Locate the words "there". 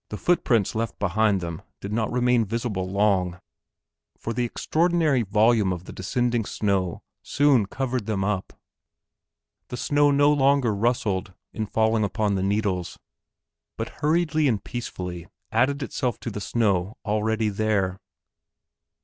17.49-17.99